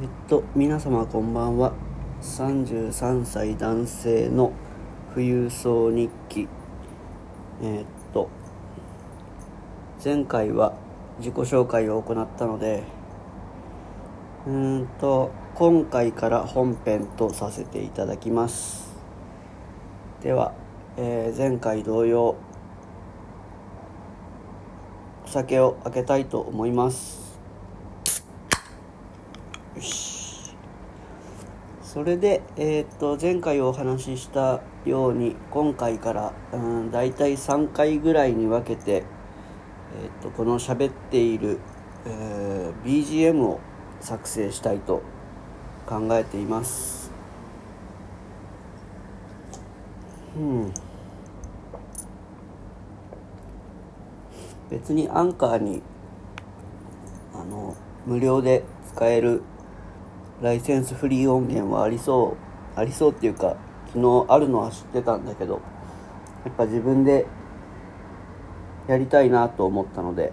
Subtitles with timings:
[0.00, 1.72] えっと皆様こんばんは。
[2.22, 4.52] 33歳男性の
[5.12, 6.46] 富裕層日記。
[7.60, 8.30] えっと
[10.04, 10.74] 前回は
[11.18, 12.84] 自己紹介を行ったので
[14.46, 18.96] うーんと今回から本編とさせていただきます。
[20.22, 20.52] では、
[20.96, 22.36] えー前回同様
[25.24, 27.27] お酒を開けたいと思います。
[31.82, 39.04] それで、えーっと前回お話ししたように今回からうん大体3回ぐらいに分けて、えーっ
[40.22, 41.58] とこの喋っている、
[42.06, 43.60] えー BGM を
[44.00, 45.02] 作成したいと
[45.86, 47.10] 考えています。
[50.36, 50.72] うん。
[54.70, 55.82] 別にアンカーに
[57.34, 57.74] あの
[58.06, 58.64] 無料で
[58.94, 59.42] 使える
[60.40, 62.36] ライセンスフリー音源はありそ
[62.76, 63.56] うありそうっていうか
[63.88, 65.60] 昨日あるのは知ってたんだけど
[66.44, 67.26] やっぱ自分で
[68.86, 70.32] やりたいなと思ったので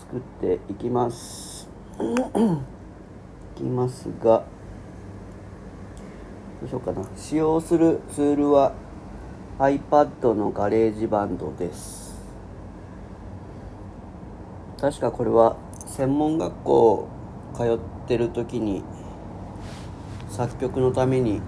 [0.00, 1.68] 作っていきます。
[3.56, 4.44] いきますが
[6.60, 7.04] どうしようかな。
[7.16, 8.72] 使用するツールは
[9.58, 12.24] iPad の GarageBand です。
[14.80, 17.15] 確かこれは専門学校
[17.56, 18.84] 通ってる時に
[20.28, 21.40] 作曲のために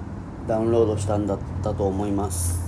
[0.46, 2.66] ダウンロードしたんだったと思います。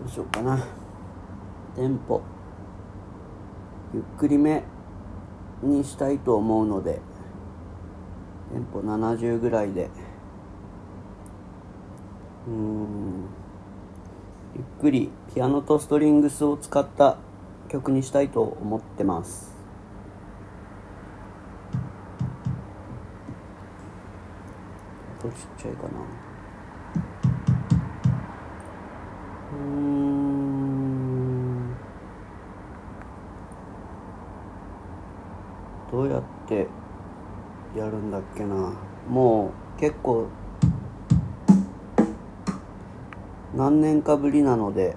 [0.00, 0.64] どうしようかな。
[1.74, 2.22] テンポ。
[3.92, 4.62] ゆっくりめ
[5.62, 7.00] にしたいと思うので
[8.52, 9.90] テンポ70ぐらいで。
[12.48, 13.05] うーん。
[14.56, 17.18] ゆっくりピアノとストリングスを使った
[17.68, 19.54] 曲にしたいと思ってます。
[25.20, 25.88] 音ちっちゃいかな。
[29.52, 30.06] うん。
[35.92, 36.66] どうやって
[37.76, 38.72] やるんだっけな。
[39.06, 40.28] もう結構
[43.56, 44.94] 何年かぶりなので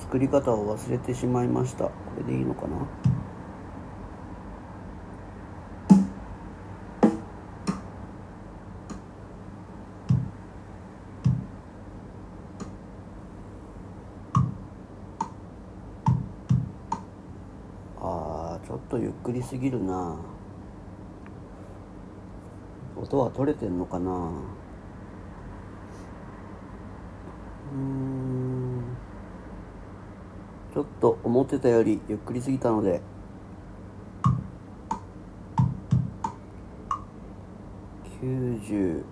[0.00, 1.84] 作り方を忘れてしまいました。
[1.84, 2.76] これでいいのかな？
[18.02, 20.18] あーちょっとゆっくりすぎるな。
[22.94, 24.30] 音は取れてんのかな？
[27.74, 28.82] うん。
[30.72, 33.00] ちょっと思ってたよりゆっくりすぎたので。
[38.22, 39.04] 90100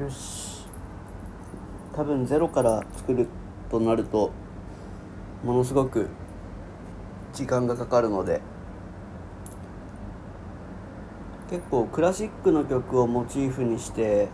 [0.00, 0.66] よし。
[1.94, 3.28] 多分ゼロから作る
[3.70, 4.30] となると。
[5.44, 6.08] ものすごく
[7.32, 8.40] 時間がかかるので
[11.48, 14.28] 結構クラシックの曲をモチーフにして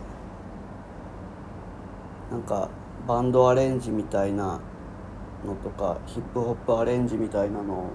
[2.31, 2.69] なんか
[3.07, 4.59] バンドアレンジみたいな
[5.45, 7.91] のとかヒップホップアレンジみたいなのを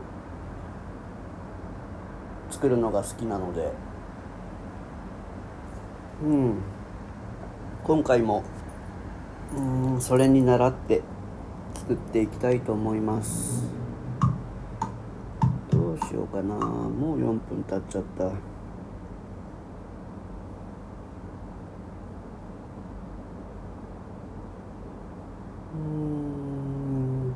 [2.51, 3.73] 作るのが好きなので
[6.23, 6.55] うん
[7.85, 8.45] 今回も
[9.57, 11.03] うんそれに倣って
[11.91, 13.65] 作っていきたいと思います。
[15.73, 16.55] どうしようかな。
[16.55, 18.27] もう4分経っちゃった。
[18.27, 18.29] う
[25.77, 27.35] ん。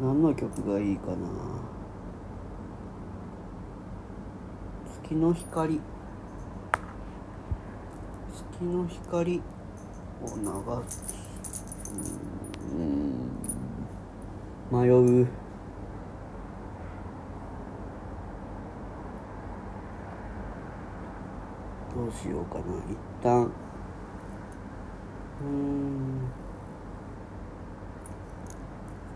[0.00, 1.16] 何の曲がいいかな。
[5.02, 5.80] 月の光。
[8.32, 9.42] 月の光
[10.22, 11.02] を流す。
[12.72, 13.27] うん。
[14.70, 15.26] 迷う。
[21.94, 22.64] どうしようかな。
[22.90, 23.50] 一旦。
[25.40, 26.30] うん。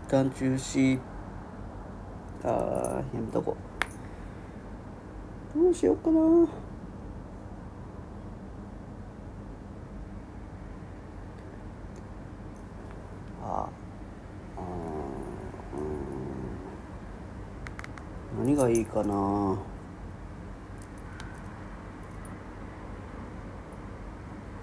[0.05, 0.99] 一旦中止。
[2.45, 3.55] あーやめとこ
[5.55, 6.19] どうしようかな
[13.41, 13.69] あ
[14.57, 14.61] あ
[18.37, 19.57] うーん何がいいかな？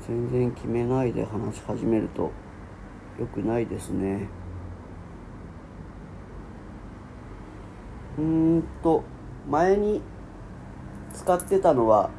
[0.06, 2.30] 全然決めないで話し始めると
[3.18, 4.28] 良くないですね。
[8.16, 8.24] うー
[8.58, 9.02] んと
[9.48, 10.00] 前に
[11.12, 12.10] 使ってたのは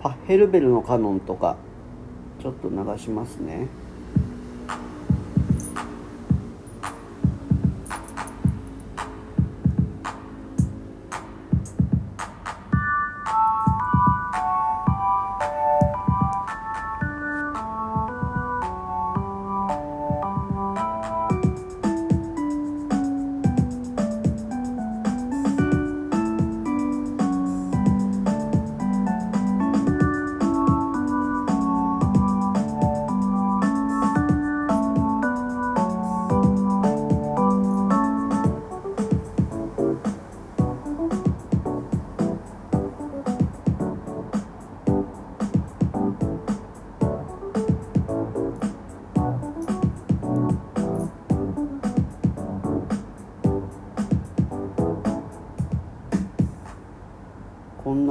[0.00, 1.56] パッヘルベルのカノンとか
[2.40, 3.66] ちょっと流しますね。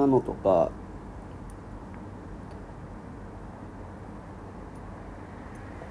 [0.05, 0.71] なのとか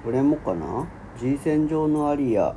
[0.03, 0.87] これもかな
[1.19, 2.55] ？G 線上のアリア。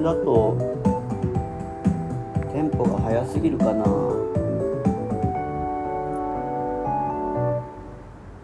[0.00, 0.56] れだと
[2.52, 3.84] テンポが速すぎるかな。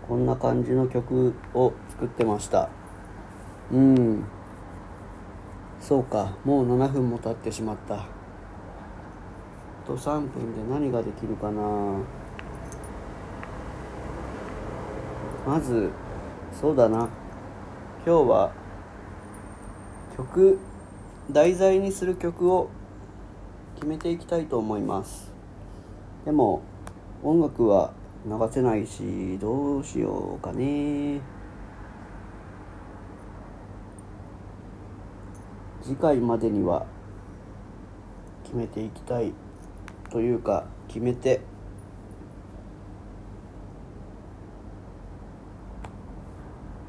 [0.07, 2.69] こんな感じの曲を作ってました。
[3.73, 4.25] うん。
[5.81, 6.37] そうか。
[6.45, 7.95] もう7分も経ってしまった。
[7.95, 8.07] あ
[9.87, 11.63] と3分で何ができるかな。
[15.47, 15.91] まず
[16.53, 17.09] そうだな。
[18.07, 18.53] 今日は
[20.17, 20.59] 曲
[21.31, 22.71] 題材にする曲を
[23.75, 25.33] 決めていきたいと思います。
[26.25, 26.63] でも
[27.23, 27.93] 音楽は
[28.25, 31.21] 流せないしどうしようかね。
[35.83, 36.87] 次回までには
[38.45, 39.33] 決めていきたい
[40.11, 41.41] というか決めて。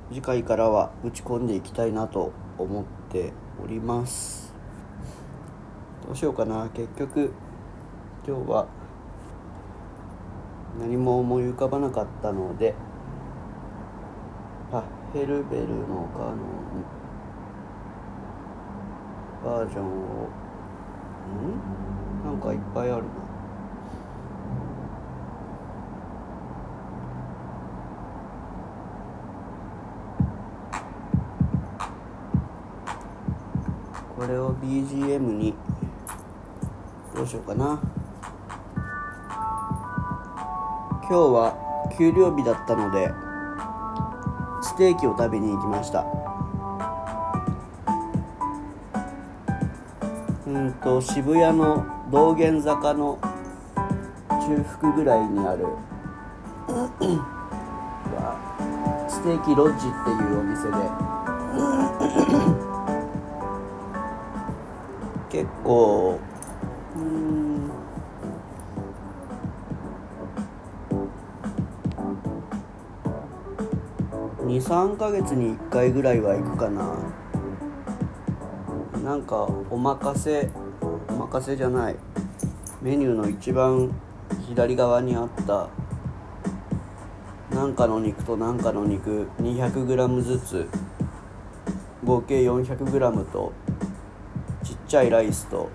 [0.09, 3.31] 次回からは打ち込んでいきたいなと思って
[3.63, 4.53] おります。
[6.05, 6.69] どうしようかな。
[6.73, 7.31] 結局
[8.27, 8.67] 今日は
[10.79, 12.75] 何も思い浮かばなかったので
[14.71, 14.83] パッ
[15.13, 16.37] ヘルベルのカノン
[19.43, 19.87] バージョンを
[22.25, 22.25] ん？
[22.25, 23.09] なんかいっぱいあるな
[34.16, 35.53] これを BGM に
[37.15, 37.79] どうしようかな。
[41.09, 41.55] 今日は
[41.97, 43.09] 給料日だったので
[44.61, 46.05] ステーキを食べに行きました。
[50.45, 53.19] うんと渋谷の道玄坂の
[54.29, 55.65] 中腹ぐらいにある
[59.07, 62.66] ステーキロッジっていうお店で
[65.29, 66.19] 結構
[66.95, 67.69] うん。
[74.47, 76.95] 23ヶ月に1回ぐらいは行くかな。
[79.03, 80.49] なんかお任せ
[81.09, 81.95] お任せじゃない。
[82.81, 83.91] メニューの一番
[84.47, 85.69] 左側にあった。
[87.53, 89.27] なんかの肉となんかの肉。
[89.41, 90.69] 200g ずつ。
[92.05, 93.51] 合計 400g と。
[94.87, 95.69] ちっちゃいライスと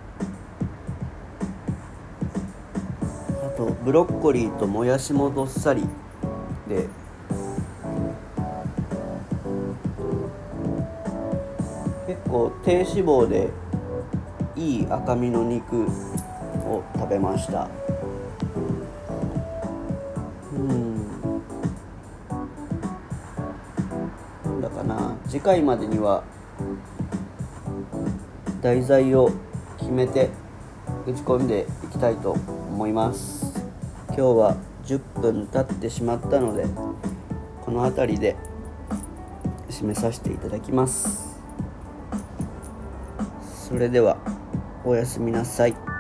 [3.45, 5.87] あとブロッコリーともやしもどっさり
[6.67, 6.89] で
[12.07, 13.51] 結構低脂肪で
[14.57, 17.69] いい赤身の肉を食べました。
[20.55, 20.95] うん。
[24.45, 25.17] なんだかな。
[25.29, 26.25] 次回までには
[28.63, 29.33] 題材を
[29.77, 30.31] 決めて
[31.05, 33.61] 打ち込んでいきたいと思います。
[34.07, 36.67] 今日は10分経ってしまったので
[37.61, 38.37] この辺りで
[39.69, 41.41] 締めさせていただきます。
[43.69, 44.17] それでは
[44.85, 45.92] おやすみなさい。